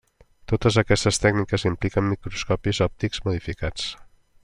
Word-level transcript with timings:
Totes 0.51 0.77
aquestes 0.81 1.21
tècniques 1.25 1.67
impliquen 1.71 2.09
microscopis 2.15 2.81
òptics 2.89 3.23
modificats. 3.29 3.87